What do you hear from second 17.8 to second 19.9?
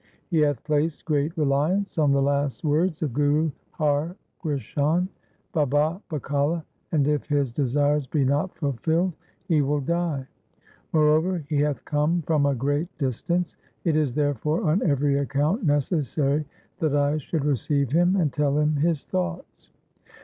him and tell him his thoughts.'